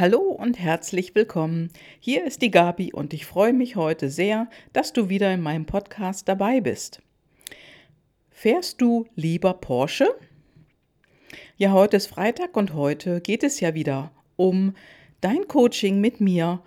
[0.00, 1.68] Hallo und herzlich willkommen.
[1.98, 5.66] Hier ist die Gabi und ich freue mich heute sehr, dass du wieder in meinem
[5.66, 7.02] Podcast dabei bist.
[8.30, 10.06] Fährst du lieber Porsche?
[11.58, 14.72] Ja, heute ist Freitag und heute geht es ja wieder um
[15.20, 16.62] dein Coaching mit mir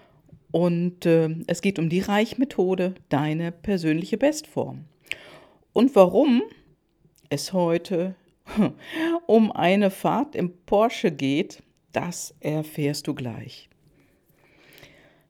[0.51, 4.85] und äh, es geht um die Reichmethode, deine persönliche Bestform.
[5.73, 6.43] Und warum
[7.29, 8.13] es heute
[9.25, 11.63] um eine Fahrt im Porsche geht,
[11.93, 13.69] das erfährst du gleich.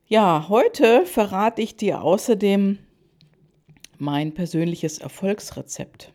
[0.08, 2.80] Ja, heute verrate ich dir außerdem
[3.98, 6.14] mein persönliches Erfolgsrezept.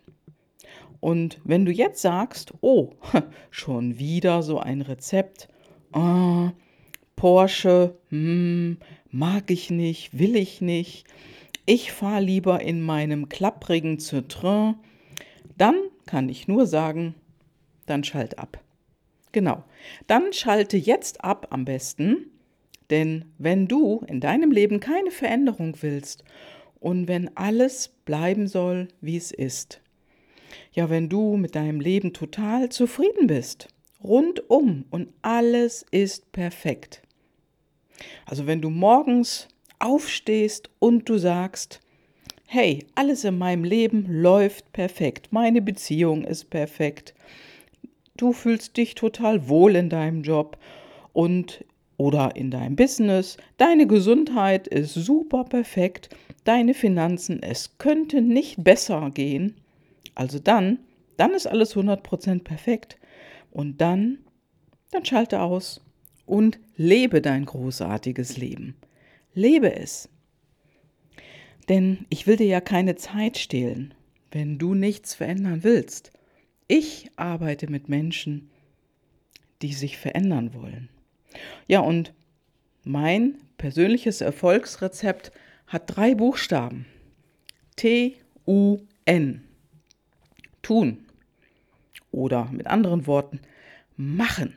[1.00, 2.90] Und wenn du jetzt sagst, oh,
[3.50, 5.48] schon wieder so ein Rezept,
[5.92, 6.50] oh,
[7.16, 8.78] Porsche, hm,
[9.10, 11.06] mag ich nicht, will ich nicht,
[11.66, 14.74] ich fahre lieber in meinem klapprigen Citroën,
[15.56, 17.14] dann kann ich nur sagen,
[17.86, 18.60] dann schalt ab.
[19.38, 19.62] Genau,
[20.08, 22.28] dann schalte jetzt ab am besten,
[22.90, 26.24] denn wenn du in deinem Leben keine Veränderung willst
[26.80, 29.80] und wenn alles bleiben soll, wie es ist,
[30.72, 33.68] ja, wenn du mit deinem Leben total zufrieden bist,
[34.02, 37.02] rundum und alles ist perfekt.
[38.26, 39.46] Also wenn du morgens
[39.78, 41.78] aufstehst und du sagst,
[42.44, 47.14] hey, alles in meinem Leben läuft perfekt, meine Beziehung ist perfekt,
[48.18, 50.58] du fühlst dich total wohl in deinem Job
[51.12, 51.64] und
[51.96, 56.10] oder in deinem Business, deine Gesundheit ist super perfekt,
[56.44, 59.56] deine Finanzen, es könnte nicht besser gehen,
[60.18, 60.80] also dann,
[61.16, 62.98] dann ist alles 100% perfekt.
[63.52, 64.18] Und dann,
[64.90, 65.80] dann schalte aus
[66.26, 68.76] und lebe dein großartiges Leben.
[69.32, 70.08] Lebe es.
[71.68, 73.94] Denn ich will dir ja keine Zeit stehlen,
[74.32, 76.10] wenn du nichts verändern willst.
[76.68, 78.50] Ich arbeite mit Menschen,
[79.62, 80.88] die sich verändern wollen.
[81.66, 82.12] Ja, und
[82.84, 85.32] mein persönliches Erfolgsrezept
[85.66, 86.86] hat drei Buchstaben.
[87.76, 89.44] T-U-N
[90.62, 91.06] tun.
[92.10, 93.40] Oder mit anderen Worten,
[93.96, 94.54] machen.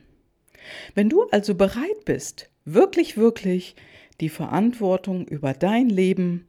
[0.94, 3.76] Wenn du also bereit bist, wirklich, wirklich
[4.20, 6.48] die Verantwortung über dein Leben,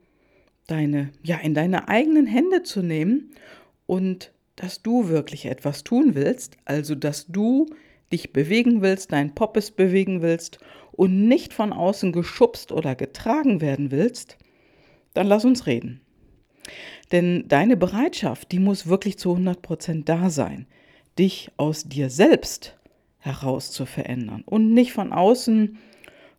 [0.67, 3.31] deine, ja, in deine eigenen Hände zu nehmen
[3.87, 7.67] und dass du wirklich etwas tun willst, also dass du
[8.13, 10.59] dich bewegen willst, dein Poppes bewegen willst
[10.93, 14.37] und nicht von außen geschubst oder getragen werden willst,
[15.15, 16.01] dann lass uns reden.
[17.11, 20.67] Denn deine Bereitschaft, die muss wirklich zu 100 Prozent da sein,
[21.19, 22.79] dich aus dir selbst
[23.19, 25.79] heraus zu verändern und nicht von außen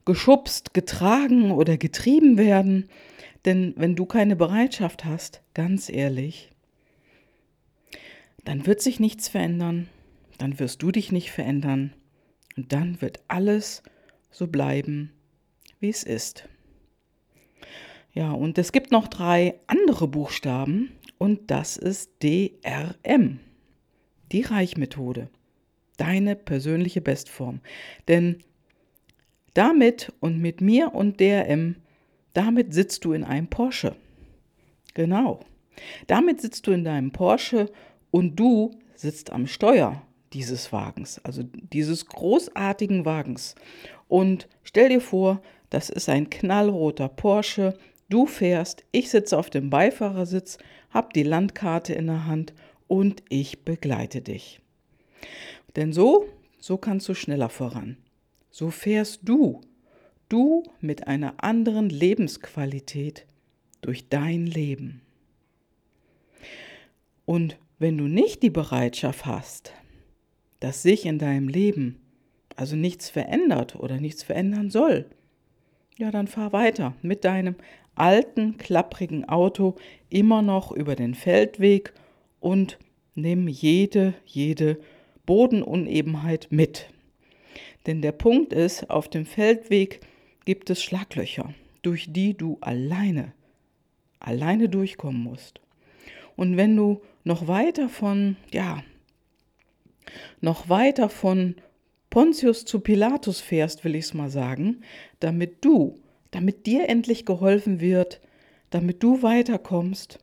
[0.05, 2.89] geschubst, getragen oder getrieben werden.
[3.45, 6.52] Denn wenn du keine Bereitschaft hast, ganz ehrlich,
[8.45, 9.89] dann wird sich nichts verändern,
[10.37, 11.93] dann wirst du dich nicht verändern
[12.57, 13.83] und dann wird alles
[14.31, 15.11] so bleiben,
[15.79, 16.47] wie es ist.
[18.13, 23.39] Ja, und es gibt noch drei andere Buchstaben und das ist DRM,
[24.31, 25.29] die Reichmethode,
[25.97, 27.61] deine persönliche Bestform.
[28.07, 28.43] Denn
[29.53, 31.75] damit und mit mir und DRM,
[32.33, 33.95] damit sitzt du in einem Porsche.
[34.93, 35.39] Genau.
[36.07, 37.71] Damit sitzt du in deinem Porsche
[38.13, 40.03] und du sitzt am Steuer
[40.33, 43.55] dieses Wagens, also dieses großartigen Wagens.
[44.07, 45.41] Und stell dir vor,
[45.71, 47.73] das ist ein knallroter Porsche
[48.13, 50.59] Du fährst, ich sitze auf dem Beifahrersitz,
[50.91, 52.53] hab die Landkarte in der Hand
[52.87, 54.61] und ich begleite dich.
[55.75, 56.27] Denn so,
[56.59, 57.97] so kannst du schneller voran.
[58.51, 59.61] So fährst du,
[60.29, 63.25] du mit einer anderen Lebensqualität
[63.81, 65.01] durch dein Leben.
[67.25, 69.73] Und wenn du nicht die Bereitschaft hast,
[70.61, 71.99] dass sich in deinem Leben
[72.55, 75.05] also nichts verändert oder nichts verändern soll,
[75.97, 77.55] ja, dann fahr weiter mit deinem
[77.93, 79.75] alten, klapprigen Auto
[80.09, 81.91] immer noch über den Feldweg
[82.39, 82.79] und
[83.15, 84.79] nimm jede, jede
[85.25, 86.87] Bodenunebenheit mit.
[87.85, 89.99] Denn der Punkt ist, auf dem Feldweg
[90.45, 93.33] gibt es Schlaglöcher, durch die du alleine,
[94.19, 95.59] alleine durchkommen musst.
[96.37, 98.83] Und wenn du noch weiter von, ja,
[100.41, 101.55] noch weiter von
[102.09, 104.81] Pontius zu Pilatus fährst, will ich es mal sagen,
[105.19, 106.03] damit du
[106.33, 108.19] damit dir endlich geholfen wird,
[108.71, 110.19] damit du weiterkommst,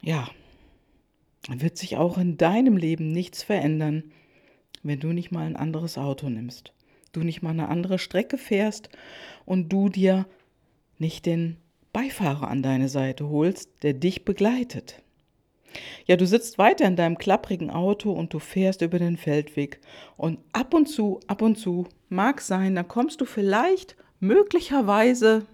[0.00, 0.28] ja,
[1.48, 4.04] wird sich auch in deinem Leben nichts verändern,
[4.82, 6.72] wenn du nicht mal ein anderes Auto nimmst,
[7.12, 8.88] du nicht mal eine andere Strecke fährst
[9.44, 10.26] und du dir
[10.98, 11.58] nicht den
[11.92, 15.02] Beifahrer an deine Seite holst, der dich begleitet.
[16.06, 19.80] Ja, du sitzt weiter in deinem klapprigen Auto und du fährst über den Feldweg.
[20.16, 25.46] Und ab und zu, ab und zu, mag sein, dann kommst du vielleicht möglicherweise,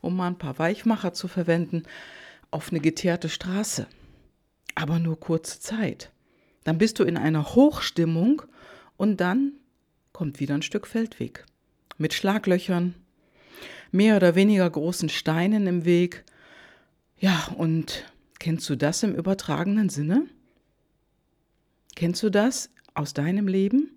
[0.00, 1.82] um mal ein paar Weichmacher zu verwenden,
[2.50, 3.86] auf eine geteerte Straße.
[4.74, 6.10] Aber nur kurze Zeit.
[6.64, 8.42] Dann bist du in einer Hochstimmung
[8.96, 9.52] und dann
[10.12, 11.44] kommt wieder ein Stück Feldweg.
[11.98, 12.94] Mit Schlaglöchern,
[13.92, 16.24] mehr oder weniger großen Steinen im Weg.
[17.18, 18.04] Ja, und
[18.44, 20.26] kennst du das im übertragenen Sinne?
[21.96, 23.96] Kennst du das aus deinem Leben?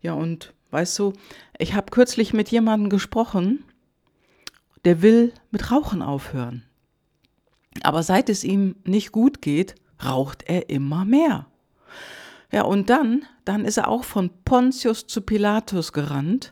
[0.00, 1.12] Ja, und weißt du,
[1.58, 3.64] ich habe kürzlich mit jemandem gesprochen,
[4.86, 6.64] der will mit Rauchen aufhören.
[7.82, 11.44] Aber seit es ihm nicht gut geht, raucht er immer mehr.
[12.50, 16.50] Ja, und dann, dann ist er auch von Pontius zu Pilatus gerannt,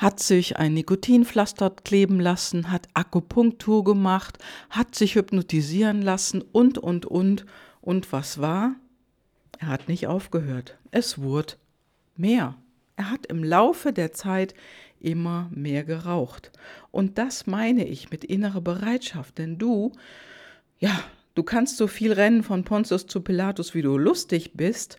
[0.00, 4.38] hat sich ein Nikotinpflaster kleben lassen, hat Akupunktur gemacht,
[4.70, 7.44] hat sich hypnotisieren lassen und, und, und.
[7.82, 8.76] Und was war?
[9.58, 10.78] Er hat nicht aufgehört.
[10.90, 11.54] Es wurde
[12.16, 12.56] mehr.
[12.96, 14.54] Er hat im Laufe der Zeit
[15.00, 16.50] immer mehr geraucht.
[16.90, 19.92] Und das meine ich mit innerer Bereitschaft, denn du,
[20.78, 20.98] ja,
[21.34, 24.96] du kannst so viel rennen von Pontius zu Pilatus, wie du lustig bist,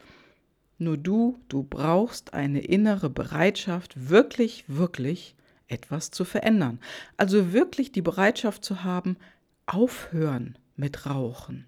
[0.81, 5.35] nur du, du brauchst eine innere Bereitschaft, wirklich, wirklich
[5.67, 6.79] etwas zu verändern.
[7.17, 9.17] Also wirklich die Bereitschaft zu haben,
[9.65, 11.65] aufhören mit Rauchen.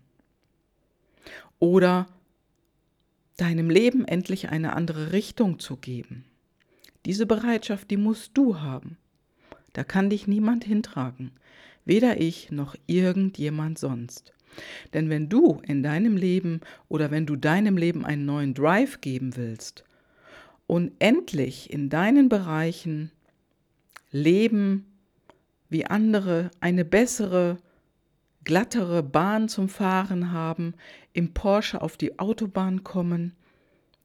[1.60, 2.08] Oder
[3.38, 6.26] deinem Leben endlich eine andere Richtung zu geben.
[7.06, 8.98] Diese Bereitschaft, die musst du haben.
[9.74, 11.32] Da kann dich niemand hintragen,
[11.86, 14.34] weder ich noch irgendjemand sonst.
[14.94, 19.36] Denn wenn du in deinem Leben oder wenn du deinem Leben einen neuen Drive geben
[19.36, 19.84] willst
[20.68, 23.12] und endlich in deinen Bereichen
[24.12, 24.86] leben
[25.70, 27.58] wie andere, eine bessere,
[28.44, 30.74] glattere Bahn zum Fahren haben,
[31.14, 33.34] im Porsche auf die Autobahn kommen,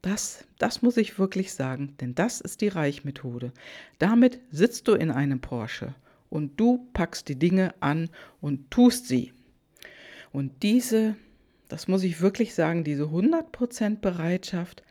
[0.02, 3.52] das, das muss ich wirklich sagen, denn das ist die Reichmethode.
[3.98, 5.94] Damit sitzt du in einem Porsche
[6.30, 8.08] und du packst die Dinge an
[8.40, 9.32] und tust sie.
[10.32, 11.16] Und diese,
[11.68, 14.82] das muss ich wirklich sagen, diese 100% Bereitschaft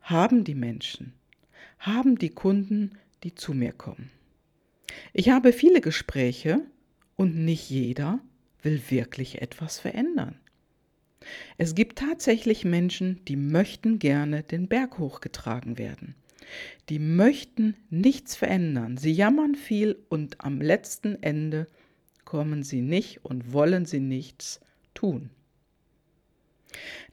[0.00, 1.14] haben die Menschen,
[1.78, 4.10] haben die Kunden, die zu mir kommen.
[5.12, 6.60] Ich habe viele Gespräche
[7.16, 8.20] und nicht jeder
[8.62, 10.36] will wirklich etwas verändern.
[11.56, 16.16] Es gibt tatsächlich Menschen, die möchten gerne den Berg hochgetragen werden.
[16.88, 18.96] Die möchten nichts verändern.
[18.96, 21.66] Sie jammern viel und am letzten Ende
[22.24, 24.60] kommen sie nicht und wollen sie nichts
[24.94, 25.30] tun.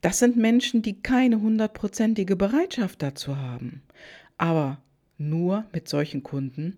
[0.02, 3.81] Das sind Menschen, die keine hundertprozentige Bereitschaft dazu haben.
[4.38, 4.81] Aber
[5.18, 6.78] nur mit solchen Kunden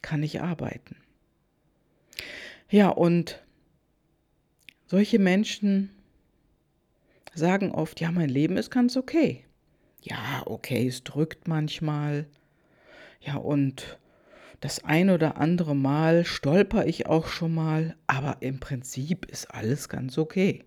[0.00, 0.96] kann ich arbeiten.
[2.70, 3.42] Ja, und
[4.86, 5.90] solche Menschen
[7.34, 9.44] sagen oft, ja, mein Leben ist ganz okay.
[10.02, 12.26] Ja, okay, es drückt manchmal.
[13.20, 13.98] Ja, und
[14.62, 19.88] das ein oder andere Mal stolper ich auch schon mal, aber im Prinzip ist alles
[19.88, 20.64] ganz okay.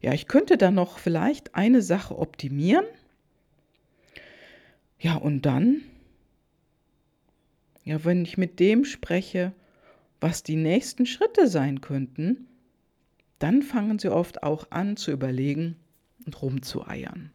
[0.00, 2.86] Ja, ich könnte dann noch vielleicht eine Sache optimieren.
[4.98, 5.82] Ja, und dann,
[7.84, 9.52] ja, wenn ich mit dem spreche,
[10.18, 12.46] was die nächsten Schritte sein könnten,
[13.40, 15.76] dann fangen sie oft auch an zu überlegen
[16.24, 17.30] und rumzueiern.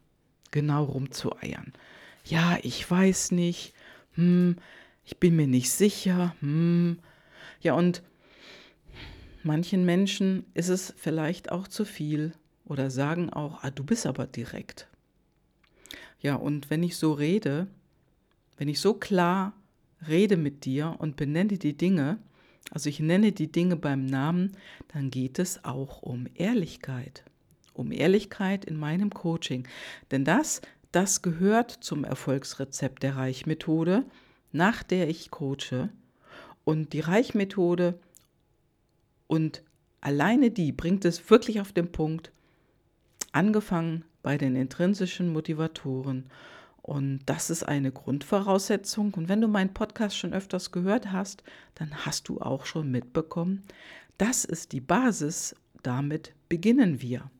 [0.50, 1.72] Genau rumzueiern.
[2.24, 3.74] Ja, ich weiß nicht.
[4.14, 4.56] Hm,
[5.08, 6.34] ich bin mir nicht sicher.
[6.40, 6.98] Hm.
[7.62, 8.02] Ja, und
[9.42, 12.34] manchen Menschen ist es vielleicht auch zu viel
[12.66, 14.86] oder sagen auch, ah, du bist aber direkt.
[16.20, 17.68] Ja, und wenn ich so rede,
[18.58, 19.54] wenn ich so klar
[20.06, 22.18] rede mit dir und benenne die Dinge,
[22.70, 27.24] also ich nenne die Dinge beim Namen, dann geht es auch um Ehrlichkeit.
[27.72, 29.66] Um Ehrlichkeit in meinem Coaching.
[30.10, 30.60] Denn das,
[30.92, 34.04] das gehört zum Erfolgsrezept der Reichmethode
[34.52, 35.88] nach der ich coache.
[36.64, 37.98] Und die Reichmethode
[39.26, 39.62] und
[40.00, 42.30] alleine die bringt es wirklich auf den Punkt,
[43.32, 46.26] angefangen bei den intrinsischen Motivatoren.
[46.82, 49.14] Und das ist eine Grundvoraussetzung.
[49.14, 51.42] Und wenn du meinen Podcast schon öfters gehört hast,
[51.74, 53.62] dann hast du auch schon mitbekommen,
[54.16, 55.54] das ist die Basis.
[55.82, 57.30] Damit beginnen wir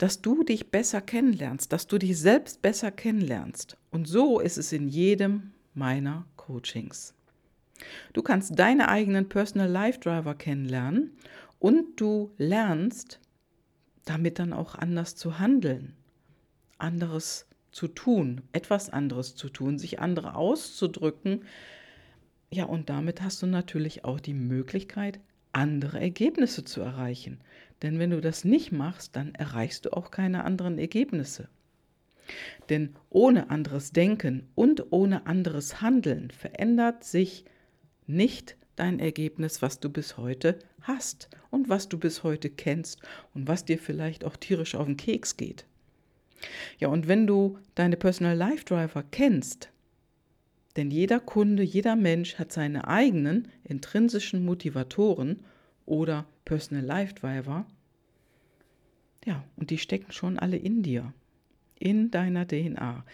[0.00, 3.76] dass du dich besser kennenlernst, dass du dich selbst besser kennenlernst.
[3.90, 7.14] Und so ist es in jedem meiner Coachings.
[8.12, 11.16] Du kannst deine eigenen Personal Life Driver kennenlernen
[11.58, 13.20] und du lernst
[14.04, 15.94] damit dann auch anders zu handeln,
[16.78, 21.44] anderes zu tun, etwas anderes zu tun, sich andere auszudrücken.
[22.50, 25.20] Ja, und damit hast du natürlich auch die Möglichkeit,
[25.52, 27.40] andere Ergebnisse zu erreichen.
[27.82, 31.48] Denn wenn du das nicht machst, dann erreichst du auch keine anderen Ergebnisse.
[32.68, 37.44] Denn ohne anderes Denken und ohne anderes Handeln verändert sich
[38.06, 43.00] nicht dein Ergebnis, was du bis heute hast und was du bis heute kennst
[43.34, 45.66] und was dir vielleicht auch tierisch auf den Keks geht.
[46.78, 49.70] Ja, und wenn du deine Personal Life Driver kennst,
[50.76, 55.40] denn jeder Kunde, jeder Mensch hat seine eigenen intrinsischen Motivatoren
[55.84, 57.66] oder Personal Life Driver,
[59.26, 61.12] ja, und die stecken schon alle in dir,
[61.80, 63.04] in deiner DNA.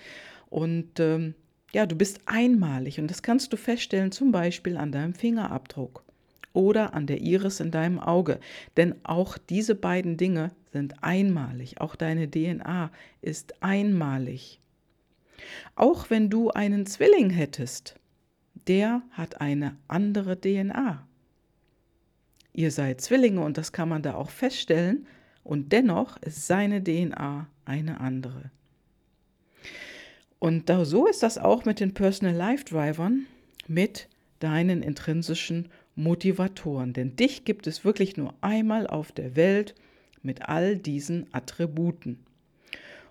[0.50, 1.34] Und ähm,
[1.72, 6.04] ja, du bist einmalig und das kannst du feststellen zum Beispiel an deinem Fingerabdruck
[6.52, 8.40] oder an der Iris in deinem Auge.
[8.76, 11.80] Denn auch diese beiden Dinge sind einmalig.
[11.80, 12.90] Auch deine DNA
[13.22, 14.60] ist einmalig.
[15.74, 17.96] Auch wenn du einen Zwilling hättest,
[18.66, 21.06] der hat eine andere DNA.
[22.54, 25.06] Ihr seid Zwillinge und das kann man da auch feststellen
[25.44, 28.50] und dennoch ist seine DNA eine andere.
[30.38, 33.26] Und da, so ist das auch mit den Personal Life Drivern,
[33.66, 34.08] mit
[34.38, 36.92] deinen intrinsischen Motivatoren.
[36.92, 39.74] Denn dich gibt es wirklich nur einmal auf der Welt
[40.22, 42.24] mit all diesen Attributen.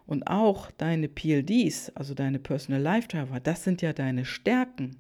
[0.06, 4.98] Und auch deine PLDs, also deine Personal Life Driver, das sind ja deine Stärken.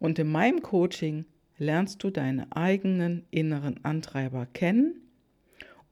[0.00, 1.26] Und in meinem Coaching
[1.58, 5.00] lernst du deine eigenen inneren Antreiber kennen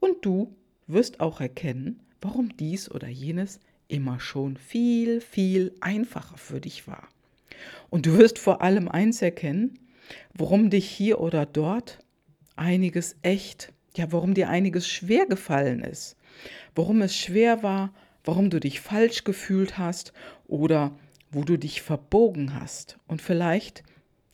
[0.01, 0.55] und du
[0.87, 7.09] wirst auch erkennen, warum dies oder jenes immer schon viel, viel einfacher für dich war.
[7.89, 9.79] Und du wirst vor allem eins erkennen,
[10.35, 12.01] warum dich hier oder dort
[12.57, 16.17] einiges echt, ja, warum dir einiges schwer gefallen ist,
[16.75, 20.13] warum es schwer war, warum du dich falsch gefühlt hast
[20.49, 20.99] oder
[21.31, 23.85] wo du dich verbogen hast und vielleicht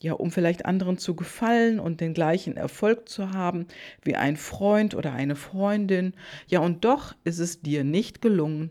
[0.02, 3.66] ja, um vielleicht anderen zu gefallen und den gleichen Erfolg zu haben
[4.02, 6.14] wie ein Freund oder eine Freundin.
[6.48, 8.70] Ja, und doch ist es dir nicht gelungen,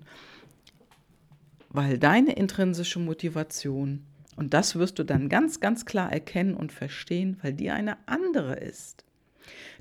[1.69, 7.38] weil deine intrinsische Motivation, und das wirst du dann ganz, ganz klar erkennen und verstehen,
[7.41, 9.05] weil die eine andere ist.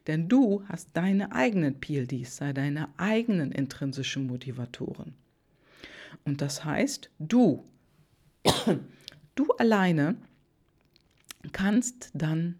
[0.06, 5.14] Denn du hast deine eigenen PLDs, sei deine eigenen intrinsischen Motivatoren.
[6.24, 7.64] Und das heißt, du,
[9.34, 10.16] du alleine
[11.52, 12.58] kannst dann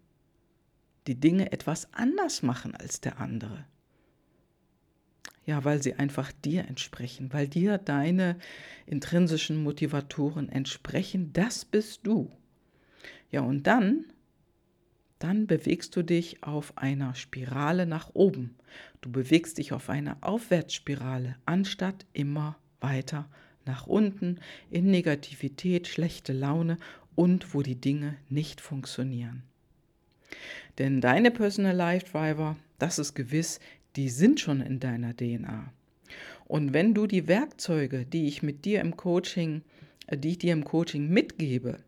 [1.06, 3.64] die Dinge etwas anders machen als der andere.
[5.46, 8.37] Ja, weil sie einfach dir entsprechen, weil dir deine
[8.87, 11.32] intrinsischen Motivatoren entsprechen.
[11.32, 12.30] Das bist du.
[13.30, 14.04] Ja, und dann,
[15.18, 18.56] dann bewegst du dich auf einer Spirale nach oben.
[19.00, 23.28] Du bewegst dich auf einer Aufwärtsspirale, anstatt immer weiter
[23.64, 26.78] nach unten in Negativität, schlechte Laune
[27.14, 29.43] und wo die Dinge nicht funktionieren.
[30.79, 33.61] Denn deine Personal Life Driver, das ist gewiss,
[33.97, 35.73] die sind schon in deiner DNA.
[36.47, 39.62] Und wenn du die Werkzeuge, die ich mit dir im Coaching,
[40.07, 41.79] äh, die ich dir im Coaching mitgebe,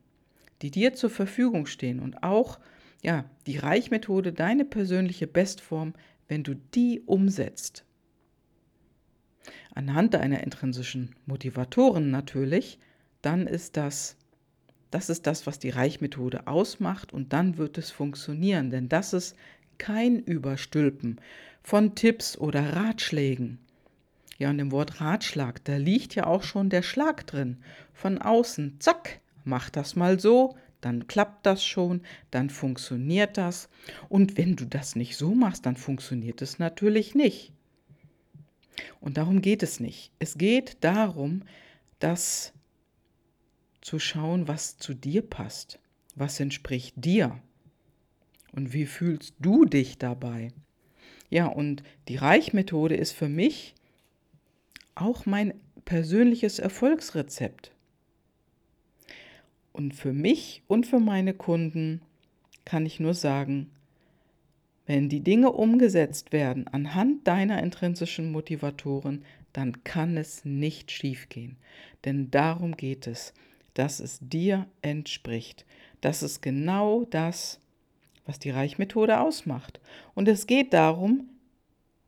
[0.63, 2.59] die dir zur Verfügung stehen und auch
[3.03, 5.95] ja, die Reichmethode, deine persönliche Bestform,
[6.29, 7.85] wenn du die umsetzt,
[9.75, 12.79] anhand deiner intrinsischen Motivatoren natürlich,
[13.23, 14.17] dann ist das
[14.93, 19.37] das ist das, was die Reichmethode ausmacht und dann wird es funktionieren, denn das ist
[19.79, 21.21] kein Überstülpen
[21.63, 23.59] von Tipps oder Ratschlägen.
[24.39, 27.59] Ja, und im Wort Ratschlag, da liegt ja auch schon der Schlag drin.
[27.95, 33.69] Von außen, zack, mach das mal so, dann klappt das schon, dann funktioniert das.
[34.09, 37.53] Und wenn du das nicht so machst, dann funktioniert es natürlich nicht.
[39.01, 40.11] Und darum geht es nicht.
[40.19, 41.43] Es geht darum,
[41.99, 42.53] dass
[43.83, 45.79] zu schauen, was zu dir passt,
[46.15, 47.39] was entspricht dir
[48.53, 50.49] und wie fühlst du dich dabei.
[51.29, 53.75] Ja, und die Reichmethode ist für mich
[54.95, 57.73] auch mein persönliches Erfolgsrezept.
[59.73, 62.03] Und für mich und für meine Kunden
[62.65, 63.71] kann ich nur sagen,
[64.87, 71.57] wenn die Dinge umgesetzt werden anhand deiner intrinsischen Motivatoren, dann kann es nicht schiefgehen.
[72.05, 73.33] Denn darum geht es
[73.75, 75.65] dass es dir entspricht.
[76.01, 77.61] Das ist genau das,
[78.27, 79.81] was die Reichmethode ausmacht.
[80.15, 81.29] Und es geht darum,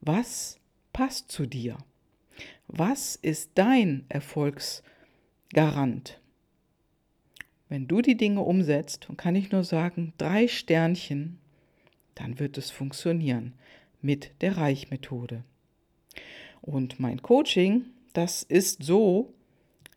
[0.01, 0.59] was
[0.93, 1.79] passt zu dir?
[2.67, 6.21] Was ist dein Erfolgsgarant?
[7.69, 11.39] Wenn du die Dinge umsetzt, und kann ich nur sagen, drei Sternchen,
[12.15, 13.55] dann wird es funktionieren
[14.01, 15.45] mit der Reichmethode.
[16.61, 19.33] Und mein Coaching, das ist so,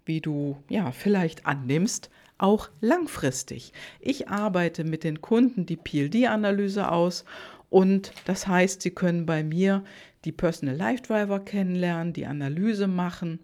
[0.07, 3.73] wie du ja vielleicht annimmst, auch langfristig.
[3.99, 7.25] Ich arbeite mit den Kunden die PLD-Analyse aus
[7.69, 9.83] Und das heißt, Sie können bei mir
[10.25, 13.39] die Personal Life Driver kennenlernen, die Analyse machen.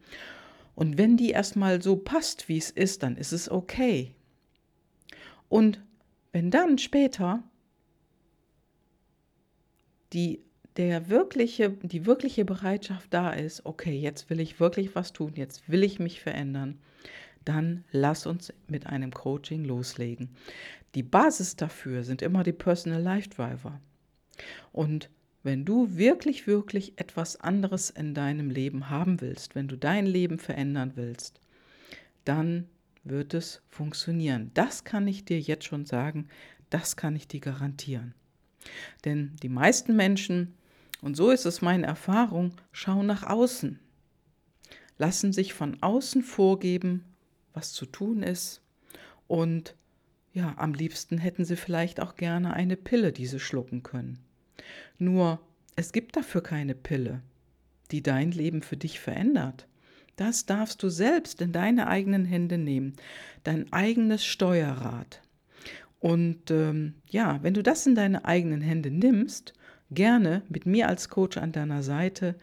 [0.75, 4.15] Und wenn die erstmal so passt, wie es ist, dann ist es okay.
[5.49, 5.81] Und
[6.31, 7.43] wenn dann später
[10.13, 10.41] die,
[10.77, 15.69] der wirkliche, die wirkliche Bereitschaft da ist, okay, jetzt will ich wirklich was tun, jetzt
[15.69, 16.79] will ich mich verändern,
[17.45, 20.29] dann lass uns mit einem Coaching loslegen.
[20.95, 23.79] Die Basis dafür sind immer die Personal Life Driver.
[24.71, 25.09] Und
[25.43, 30.39] wenn du wirklich, wirklich etwas anderes in deinem Leben haben willst, wenn du dein Leben
[30.39, 31.41] verändern willst,
[32.23, 32.67] dann
[33.03, 34.51] wird es funktionieren.
[34.53, 36.29] Das kann ich dir jetzt schon sagen,
[36.69, 38.13] das kann ich dir garantieren.
[39.03, 40.55] Denn die meisten Menschen,
[41.03, 43.77] und so ist es meine Erfahrung, schauen nach außen,
[44.97, 47.03] lassen sich von außen vorgeben,
[47.53, 48.61] was zu tun ist
[49.27, 49.75] und
[50.31, 54.19] ja, am liebsten hätten sie vielleicht auch gerne eine Pille, die sie schlucken können.
[54.97, 55.39] Nur,
[55.75, 57.21] es gibt dafür keine Pille,
[57.91, 59.67] die dein Leben für dich verändert.
[60.15, 62.95] Das darfst du selbst in deine eigenen Hände nehmen,
[63.43, 65.21] dein eigenes Steuerrad.
[65.99, 69.53] Und ähm, ja, wenn du das in deine eigenen Hände nimmst,
[69.93, 72.35] gerne mit mir als Coach an deiner Seite,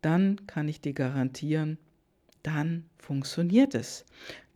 [0.00, 1.78] dann kann ich dir garantieren,
[2.42, 4.04] dann funktioniert es.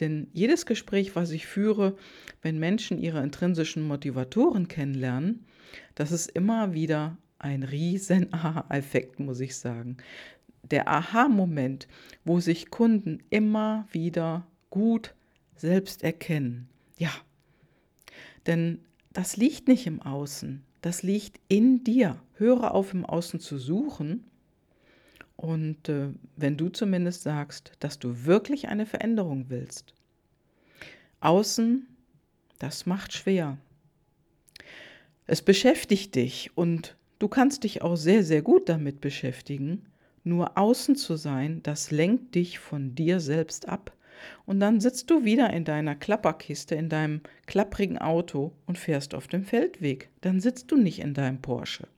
[0.01, 1.97] Denn jedes Gespräch, was ich führe,
[2.43, 5.47] wenn Menschen ihre intrinsischen Motivatoren kennenlernen,
[5.95, 9.99] das ist immer wieder ein riesen Aha-Effekt, muss ich sagen.
[10.63, 11.87] Der Aha-Moment,
[12.25, 15.15] wo sich Kunden immer wieder gut
[15.55, 16.69] selbst erkennen.
[16.99, 17.13] Ja,
[18.47, 18.81] denn
[19.13, 22.17] das liegt nicht im Außen, das liegt in dir.
[22.35, 24.23] Höre auf, im Außen zu suchen.
[25.35, 29.95] Und äh, wenn du zumindest sagst, dass du wirklich eine Veränderung willst.
[31.19, 31.89] Außen,
[32.61, 33.59] das macht schwer.
[35.27, 39.87] Es beschäftigt dich und du kannst dich auch sehr, sehr gut damit beschäftigen.
[40.23, 43.93] Nur außen zu sein, das lenkt dich von dir selbst ab.
[44.45, 49.29] Und dann sitzt du wieder in deiner Klapperkiste, in deinem klapprigen Auto und fährst auf
[49.29, 50.11] dem Feldweg.
[50.21, 51.89] Dann sitzt du nicht in deinem Porsche.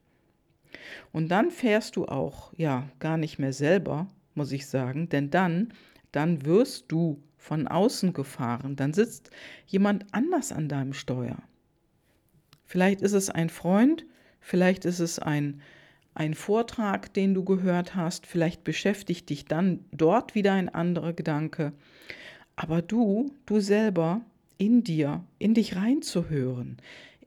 [1.12, 5.72] Und dann fährst du auch, ja, gar nicht mehr selber, muss ich sagen, denn dann,
[6.12, 8.76] dann wirst du von außen gefahren.
[8.76, 9.30] Dann sitzt
[9.66, 11.38] jemand anders an deinem Steuer.
[12.64, 14.04] Vielleicht ist es ein Freund,
[14.40, 15.62] vielleicht ist es ein,
[16.14, 21.72] ein Vortrag, den du gehört hast, vielleicht beschäftigt dich dann dort wieder ein anderer Gedanke.
[22.56, 24.22] Aber du, du selber,
[24.58, 26.78] in dir, in dich reinzuhören,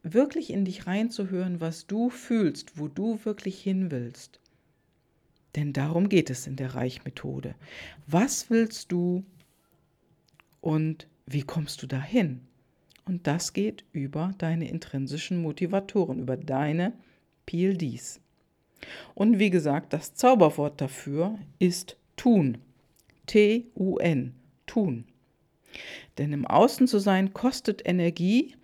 [0.04, 4.40] wirklich in dich reinzuhören, was du fühlst, wo du wirklich hin willst.
[5.56, 7.56] Denn darum geht es in der Reichmethode.
[8.08, 9.24] Was willst du
[10.60, 12.42] und wie kommst du dahin?
[13.06, 16.94] Und das geht über deine intrinsischen Motivatoren, über deine
[17.46, 18.22] PLDs.
[19.14, 22.58] Und wie gesagt, das Zauberwort dafür ist tun.
[23.28, 24.36] T-U-N.
[24.66, 25.06] Tun.
[26.18, 28.56] Denn im Außen zu sein kostet Energie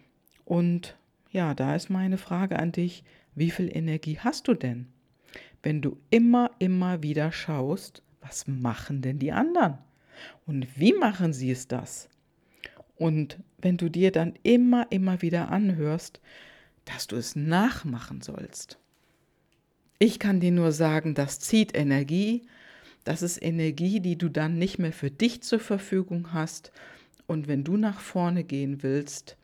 [0.45, 0.97] und
[1.32, 3.03] ja, da ist meine Frage an dich,
[3.36, 4.88] wie viel Energie hast du denn?
[5.62, 9.77] Wenn du immer, immer wieder schaust, was machen denn die anderen?
[10.45, 12.10] Und wie machen sie es das?
[12.95, 16.19] Und wenn du dir dann immer, immer wieder anhörst,
[16.86, 18.80] dass du es nachmachen sollst.
[19.99, 22.45] Ich kann dir nur sagen, das zieht Energie,
[23.03, 26.71] das ist Energie, die du dann nicht mehr für dich zur Verfügung hast,
[27.27, 29.38] und wenn du nach vorne gehen willst,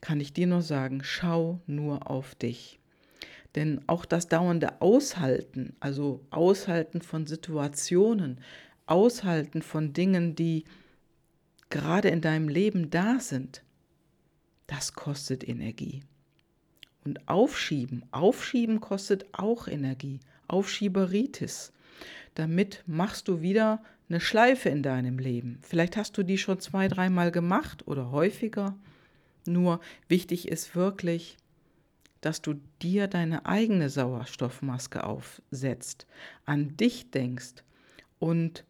[0.00, 2.80] kann ich dir nur sagen, schau nur auf dich.
[3.54, 8.40] Denn auch das dauernde Aushalten, also Aushalten von Situationen,
[8.86, 10.64] Aushalten von Dingen, die
[11.70, 13.62] gerade in deinem Leben da sind,
[14.66, 16.02] das kostet Energie.
[17.04, 20.20] Und Aufschieben, Aufschieben kostet auch Energie.
[20.48, 21.72] Aufschieberitis.
[22.34, 25.58] Damit machst du wieder eine Schleife in deinem Leben.
[25.62, 28.76] Vielleicht hast du die schon zwei, dreimal gemacht oder häufiger.
[29.46, 31.36] Nur wichtig ist wirklich,
[32.20, 36.06] dass du dir deine eigene Sauerstoffmaske aufsetzt,
[36.46, 37.64] an dich denkst
[38.18, 38.64] und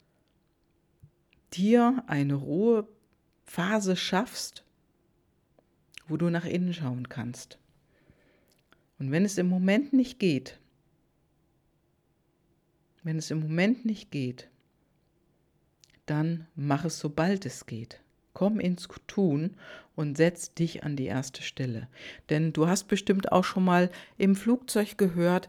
[1.53, 4.65] dir eine Ruhephase schaffst,
[6.09, 7.59] wo du nach innen schauen kannst.
[9.03, 10.61] Und wenn es im Moment nicht geht,
[13.03, 14.49] wenn es im Moment nicht geht,
[16.07, 18.01] dann mach es sobald es geht.
[18.33, 19.57] Komm ins Tun
[19.97, 21.89] und setz dich an die erste Stelle.
[22.31, 25.49] Denn du hast bestimmt auch schon mal im Flugzeug gehört,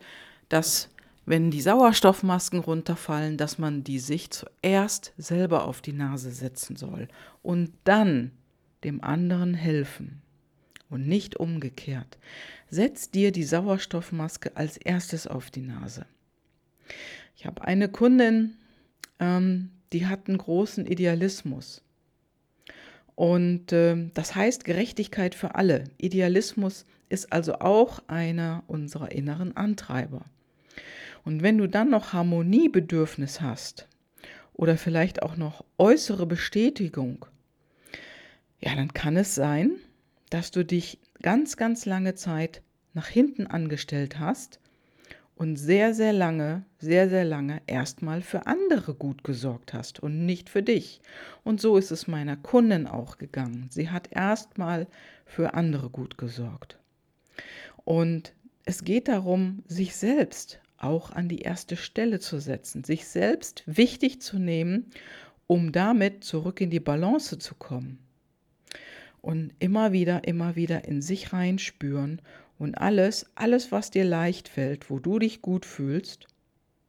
[0.50, 0.90] dass
[1.28, 7.08] wenn die Sauerstoffmasken runterfallen, dass man die sich zuerst selber auf die Nase setzen soll
[7.44, 8.32] und dann
[8.84, 10.23] dem anderen helfen.
[10.94, 12.18] Und nicht umgekehrt.
[12.70, 16.06] Setz dir die Sauerstoffmaske als erstes auf die Nase.
[17.36, 18.56] Ich habe eine Kundin,
[19.20, 21.82] ähm, die hat einen großen Idealismus.
[23.16, 25.86] Und äh, das heißt Gerechtigkeit für alle.
[25.98, 30.26] Idealismus ist also auch einer unserer inneren Antreiber.
[31.24, 33.88] Und wenn du dann noch Harmoniebedürfnis hast
[34.54, 37.26] oder vielleicht auch noch äußere Bestätigung,
[38.60, 39.78] ja, dann kann es sein,
[40.34, 44.60] dass du dich ganz, ganz lange Zeit nach hinten angestellt hast
[45.36, 50.50] und sehr, sehr lange, sehr, sehr lange erstmal für andere gut gesorgt hast und nicht
[50.50, 51.02] für dich.
[51.44, 53.68] Und so ist es meiner Kundin auch gegangen.
[53.70, 54.88] Sie hat erstmal
[55.28, 56.80] für andere gut gesorgt.
[57.86, 58.34] Und
[58.66, 64.20] es geht darum, sich selbst auch an die erste Stelle zu setzen, sich selbst wichtig
[64.20, 64.90] zu nehmen,
[65.46, 68.00] um damit zurück in die Balance zu kommen.
[69.24, 72.22] Und immer wieder, immer wieder in sich reinspüren
[72.60, 76.28] und alles, alles, was dir leicht fällt, wo du dich gut fühlst,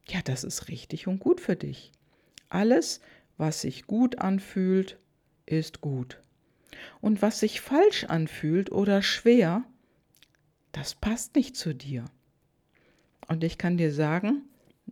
[0.08, 1.92] ja, das ist richtig und gut für dich.
[2.48, 3.00] Alles,
[3.36, 4.98] was sich gut anfühlt,
[5.46, 6.20] ist gut.
[7.00, 9.62] Und was sich falsch anfühlt oder schwer,
[10.72, 12.04] das passt nicht zu dir.
[13.28, 14.42] Und ich kann dir sagen,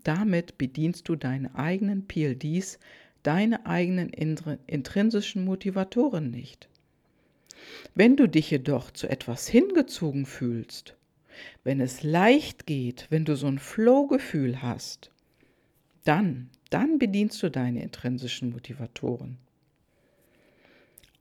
[0.05, 2.79] damit bedienst du deine eigenen PLDs,
[3.25, 6.69] deine eigenen intrinsischen Motivatoren nicht.
[7.95, 10.97] Wenn du dich jedoch zu etwas hingezogen fühlst,
[11.65, 15.11] wenn es leicht geht, wenn du so ein Flow-Gefühl hast,
[16.05, 19.39] dann, dann bedienst du deine intrinsischen Motivatoren.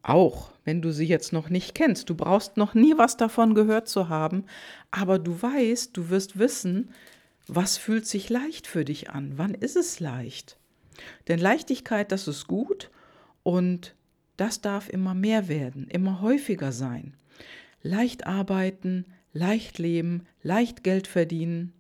[0.03, 3.87] Auch wenn du sie jetzt noch nicht kennst, du brauchst noch nie was davon gehört
[3.87, 4.45] zu haben,
[4.89, 6.89] aber du weißt, du wirst wissen,
[7.47, 10.57] was fühlt sich leicht für dich an, wann ist es leicht.
[11.27, 12.89] Denn Leichtigkeit, das ist gut
[13.43, 13.95] und
[14.41, 17.13] das darf immer mehr werden, immer häufiger sein.
[17.83, 21.73] Leicht arbeiten, leicht leben, leicht Geld verdienen,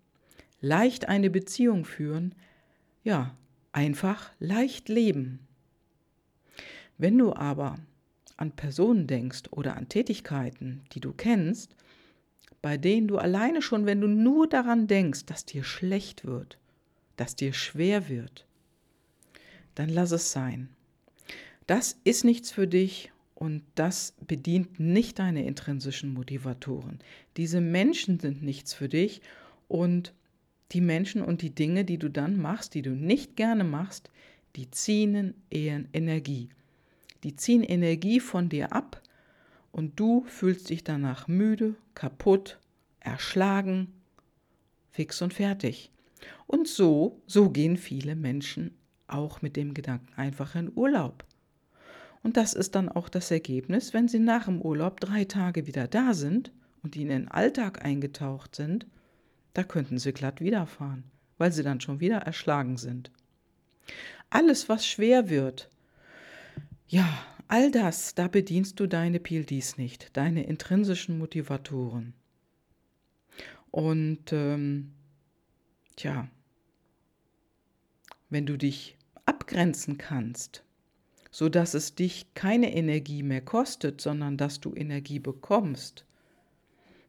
[0.61, 2.35] leicht eine Beziehung führen,
[3.03, 3.35] ja,
[3.71, 5.39] einfach leicht leben.
[6.99, 7.79] Wenn du aber
[8.37, 11.75] an Personen denkst oder an Tätigkeiten, die du kennst,
[12.61, 16.59] bei denen du alleine schon, wenn du nur daran denkst, dass dir schlecht wird,
[17.17, 18.45] dass dir schwer wird,
[19.73, 20.69] dann lass es sein.
[21.67, 26.99] Das ist nichts für dich und das bedient nicht deine intrinsischen Motivatoren.
[27.37, 29.21] Diese Menschen sind nichts für dich
[29.67, 30.13] und
[30.71, 34.09] die Menschen und die Dinge, die du dann machst, die du nicht gerne machst,
[34.55, 36.49] die ziehen eher Energie.
[37.23, 39.01] Die ziehen Energie von dir ab
[39.71, 42.59] und du fühlst dich danach müde, kaputt,
[42.99, 43.93] erschlagen,
[44.91, 45.91] fix und fertig.
[46.47, 48.75] Und so, so gehen viele Menschen
[49.07, 51.25] auch mit dem Gedanken einfach in Urlaub.
[52.23, 55.87] Und das ist dann auch das Ergebnis, wenn sie nach dem Urlaub drei Tage wieder
[55.87, 56.51] da sind
[56.83, 58.85] und in den Alltag eingetaucht sind,
[59.53, 61.03] da könnten sie glatt wiederfahren,
[61.37, 63.11] weil sie dann schon wieder erschlagen sind.
[64.29, 65.69] Alles, was schwer wird,
[66.87, 67.07] ja,
[67.47, 72.13] all das, da bedienst du deine PLDs nicht, deine intrinsischen Motivatoren.
[73.71, 74.91] Und ähm,
[75.95, 76.29] tja,
[78.29, 80.63] wenn du dich abgrenzen kannst,
[81.31, 86.05] so dass es dich keine Energie mehr kostet, sondern dass du Energie bekommst,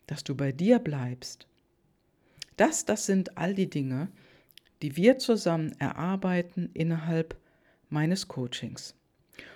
[0.07, 1.47] dass du bei dir bleibst.
[2.57, 4.09] Das, das sind all die Dinge,
[4.81, 7.37] die wir zusammen erarbeiten innerhalb
[7.89, 8.95] meines Coachings.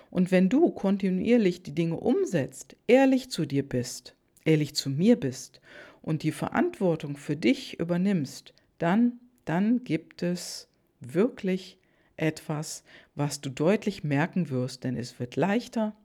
[0.09, 5.61] Und wenn du kontinuierlich die Dinge umsetzt, ehrlich zu dir bist, ehrlich zu mir bist
[6.01, 10.67] und die Verantwortung für dich übernimmst, dann, dann gibt es
[10.99, 11.77] wirklich
[12.17, 12.83] etwas,
[13.15, 15.95] was du deutlich merken wirst, denn es wird leichter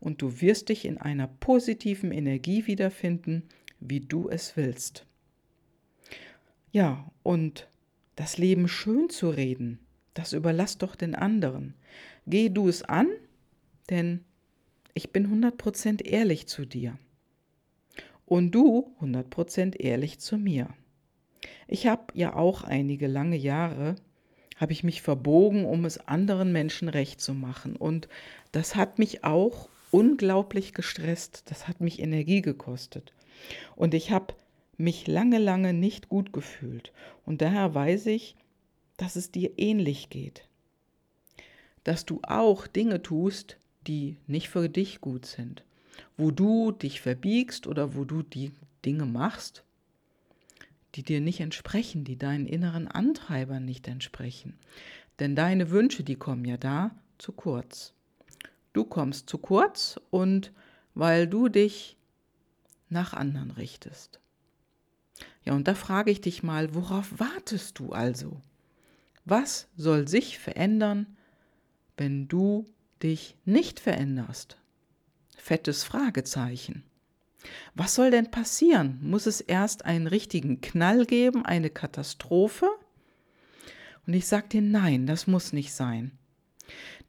[0.00, 3.44] und du wirst dich in einer positiven Energie wiederfinden,
[3.80, 5.06] wie du es willst.
[6.70, 7.68] Ja, und
[8.16, 9.78] das Leben schön zu reden,
[10.14, 11.74] das überlass doch den anderen.
[12.26, 13.08] Geh du es an,
[13.90, 14.24] denn
[14.94, 16.98] ich bin 100% ehrlich zu dir.
[18.26, 20.68] Und du 100% ehrlich zu mir.
[21.66, 23.96] Ich habe ja auch einige lange Jahre
[24.62, 27.74] habe ich mich verbogen, um es anderen Menschen recht zu machen.
[27.74, 28.08] Und
[28.52, 31.42] das hat mich auch unglaublich gestresst.
[31.46, 33.12] Das hat mich Energie gekostet.
[33.74, 34.34] Und ich habe
[34.76, 36.92] mich lange, lange nicht gut gefühlt.
[37.26, 38.36] Und daher weiß ich,
[38.98, 40.46] dass es dir ähnlich geht.
[41.82, 43.56] Dass du auch Dinge tust,
[43.88, 45.64] die nicht für dich gut sind.
[46.16, 48.52] Wo du dich verbiegst oder wo du die
[48.84, 49.64] Dinge machst,
[50.94, 54.58] die dir nicht entsprechen, die deinen inneren Antreibern nicht entsprechen.
[55.18, 57.94] Denn deine Wünsche, die kommen ja da zu kurz.
[58.72, 60.52] Du kommst zu kurz und
[60.94, 61.96] weil du dich
[62.88, 64.20] nach anderen richtest.
[65.44, 68.40] Ja, und da frage ich dich mal, worauf wartest du also?
[69.24, 71.16] Was soll sich verändern,
[71.96, 72.66] wenn du
[73.02, 74.58] dich nicht veränderst?
[75.36, 76.84] Fettes Fragezeichen.
[77.74, 78.98] Was soll denn passieren?
[79.02, 82.68] Muss es erst einen richtigen Knall geben, eine Katastrophe?
[84.06, 86.12] Und ich sage dir, nein, das muss nicht sein.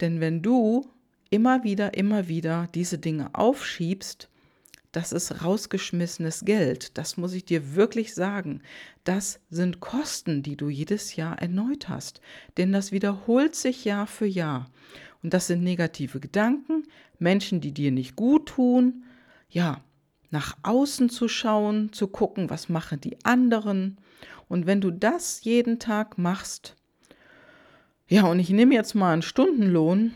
[0.02, 0.90] Denn wenn du
[1.30, 4.30] immer wieder, immer wieder diese Dinge aufschiebst,
[4.94, 7.00] das ist rausgeschmissenes Geld.
[7.00, 8.62] Das muss ich dir wirklich sagen.
[9.04, 12.22] Das sind Kosten, die du jedes Jahr erneut hast.
[12.58, 14.70] Denn das wiederholt sich Jahr für Jahr.
[15.24, 16.84] Und das sind negative Gedanken,
[17.18, 19.04] Menschen, die dir nicht gut tun.
[19.50, 19.84] Ja,
[20.34, 23.98] nach außen zu schauen, zu gucken, was machen die anderen.
[24.50, 26.76] Und wenn du das jeden Tag machst,
[28.10, 30.14] ja, und ich nehme jetzt mal einen Stundenlohn,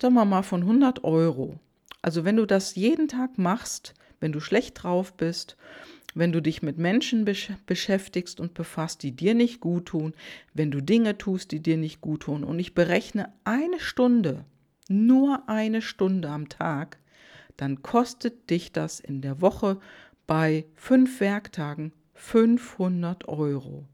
[0.00, 1.58] sagen wir mal von 100 Euro.
[2.00, 5.56] Also wenn du das jeden Tag machst, wenn du schlecht drauf bist,
[6.14, 10.14] wenn du dich mit Menschen besch beschäftigst und befasst, die dir nicht gut tun,
[10.54, 12.44] wenn du Dinge tust, die dir nicht gut tun.
[12.44, 14.44] Und ich berechne eine Stunde,
[14.88, 16.98] nur eine Stunde am Tag,
[17.56, 19.80] dann kostet dich das in der Woche
[20.26, 23.86] bei fünf Werktagen 500 Euro.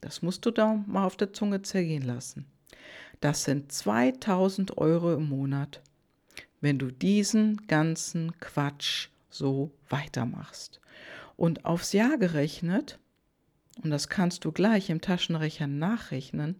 [0.00, 2.46] Das musst du da mal auf der Zunge zergehen lassen.
[3.20, 5.82] Das sind 2000 Euro im Monat
[6.64, 10.80] wenn du diesen ganzen Quatsch so weitermachst.
[11.36, 12.98] Und aufs Jahr gerechnet,
[13.82, 16.56] und das kannst du gleich im Taschenrechner nachrechnen,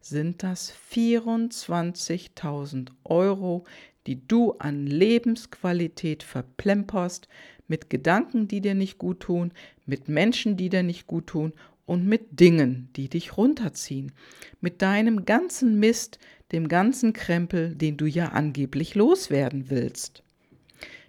[0.00, 3.64] sind das 24.000 Euro,
[4.06, 7.28] die du an Lebensqualität verplemperst
[7.68, 9.52] mit Gedanken, die dir nicht gut tun,
[9.86, 11.52] mit Menschen, die dir nicht gut tun
[11.86, 14.12] und mit Dingen, die dich runterziehen,
[14.60, 16.18] mit deinem ganzen Mist,
[16.52, 20.22] dem ganzen Krempel, den du ja angeblich loswerden willst.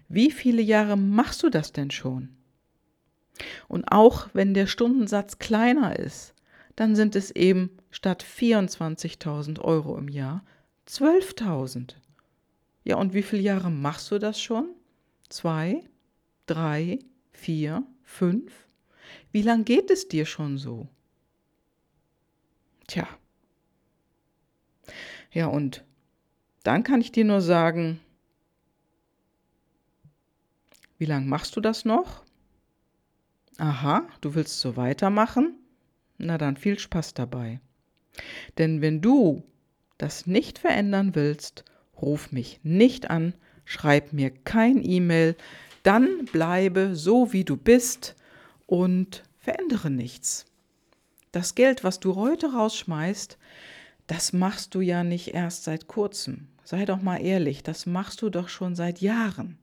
[0.08, 2.30] Wie viele Jahre machst du das denn schon?
[3.68, 6.34] Und auch wenn der Stundensatz kleiner ist,
[6.76, 10.44] dann sind es eben statt 24.000 Euro im Jahr
[10.88, 11.94] 12.000.
[12.84, 14.74] Ja, und wie viele Jahre machst du das schon?
[15.28, 15.82] Zwei,
[16.46, 16.98] drei,
[17.32, 18.52] vier, fünf?
[19.32, 20.88] Wie lang geht es dir schon so?
[22.86, 23.08] Tja,
[25.34, 25.84] ja, und
[26.62, 28.00] dann kann ich dir nur sagen,
[30.96, 32.24] wie lange machst du das noch?
[33.58, 35.58] Aha, du willst so weitermachen?
[36.18, 37.60] Na dann viel Spaß dabei.
[38.58, 39.42] Denn wenn du
[39.98, 41.64] das nicht verändern willst,
[42.00, 45.36] ruf mich nicht an, schreib mir kein E-Mail,
[45.82, 48.14] dann bleibe so wie du bist
[48.66, 50.46] und verändere nichts.
[51.32, 53.38] Das Geld, was du heute rausschmeißt,
[54.06, 56.48] das machst du ja nicht erst seit kurzem.
[56.62, 59.58] Sei doch mal ehrlich, das machst du doch schon seit Jahren.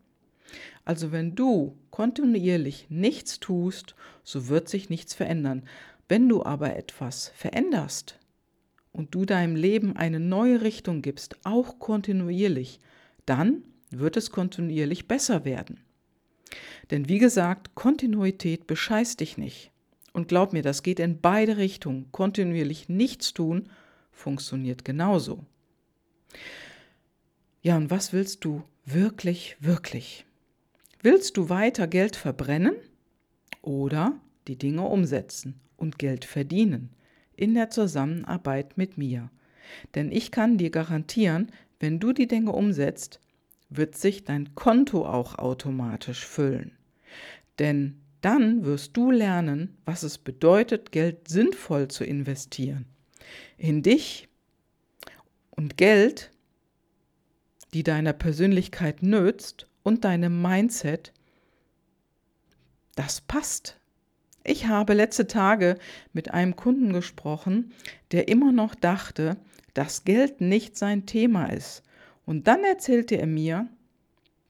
[0.86, 5.63] Also wenn du kontinuierlich nichts tust, so wird sich nichts verändern.
[6.08, 8.20] Wenn du aber etwas veränderst
[8.91, 12.80] und du deinem Leben eine neue Richtung gibst, auch kontinuierlich,
[13.25, 15.80] dann wird es kontinuierlich besser werden.
[16.89, 19.71] Denn wie gesagt, Kontinuität bescheißt dich nicht.
[20.13, 22.12] Und glaub mir, das geht in beide Richtungen.
[22.12, 23.69] Kontinuierlich nichts tun
[24.12, 25.45] funktioniert genauso.
[27.62, 30.25] Ja, und was willst du wirklich, wirklich?
[31.01, 32.75] Willst du weiter Geld verbrennen
[33.62, 36.89] oder die Dinge umsetzen und Geld verdienen
[37.41, 39.30] in der Zusammenarbeit mit mir?
[39.95, 43.19] Denn ich kann dir garantieren, wenn du die Dinge umsetzt,
[43.69, 46.77] wird sich dein Konto auch automatisch füllen.
[47.60, 52.86] Denn dann wirst du lernen, was es bedeutet, Geld sinnvoll zu investieren
[53.58, 54.27] in dich
[55.51, 56.32] und Geld,
[57.73, 61.13] die deiner Persönlichkeit nützt und deinem Mindset,
[62.95, 63.77] das passt.
[64.43, 65.77] Ich habe letzte Tage
[66.13, 67.71] mit einem Kunden gesprochen,
[68.12, 69.38] der immer noch dachte,
[69.73, 71.84] dass Geld nicht sein Thema ist.
[72.25, 73.67] Und dann erzählte er mir,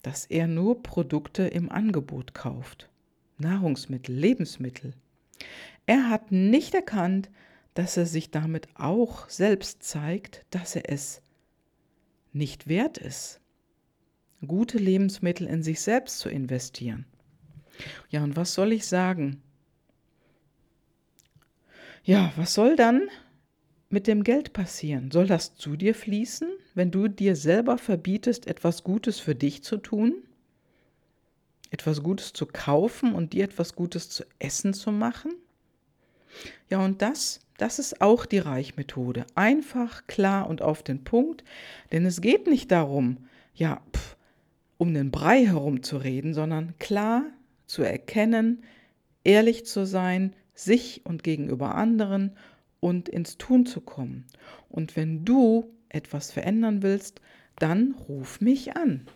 [0.02, 2.90] dass er nur Produkte im Angebot kauft.
[3.38, 4.94] Nahrungsmittel, Lebensmittel.
[5.86, 7.30] Er hat nicht erkannt,
[7.74, 11.22] dass er sich damit auch selbst zeigt, dass er es
[12.34, 13.40] nicht wert ist,
[14.46, 17.06] gute Lebensmittel in sich selbst zu investieren.
[18.10, 19.42] Ja, und was soll ich sagen?
[22.04, 23.10] Ja, was soll dann
[23.90, 25.12] mit dem Geld passieren?
[25.12, 29.78] Soll das zu dir fließen, wenn du dir selber verbietest, etwas Gutes für dich zu
[29.78, 30.16] tun?
[31.70, 35.34] Etwas Gutes zu kaufen und dir etwas Gutes zu essen zu machen?
[36.70, 39.28] Ja, und das das ist auch die Reichmethode.
[39.36, 41.44] Einfach, klar und auf den Punkt.
[41.92, 43.18] Denn es geht nicht darum,
[43.54, 44.18] ja, pff,
[44.80, 47.22] um den Brei herumzureden, sondern klar,
[47.68, 48.64] zu erkennen,
[49.24, 52.36] ehrlich zu sein, sich und gegenüber anderen
[52.80, 54.26] und ins Tun zu kommen.
[54.70, 57.22] Und wenn du etwas verändern willst,
[57.58, 59.08] dann ruf mich an.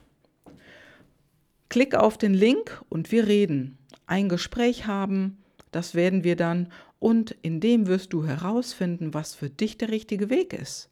[1.70, 3.78] Klick auf den Link und wir reden.
[4.06, 5.38] Ein Gespräch haben,
[5.72, 10.30] das werden wir dann und in dem wirst du herausfinden, was für dich der richtige
[10.30, 10.90] Weg ist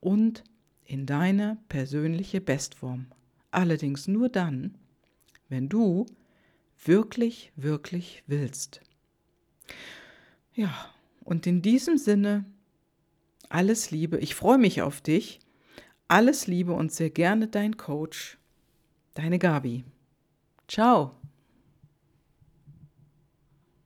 [0.00, 0.44] und
[0.84, 3.06] in deine persönliche Bestform.
[3.50, 4.76] Allerdings nur dann,
[5.48, 6.06] wenn du
[6.84, 8.80] wirklich, wirklich willst.
[10.54, 10.72] Ja,
[11.24, 12.44] und in diesem Sinne,
[13.48, 15.40] alles Liebe, ich freue mich auf dich.
[16.08, 18.38] Alles Liebe und sehr gerne dein Coach,
[19.14, 19.84] deine Gabi.
[20.66, 21.19] Ciao.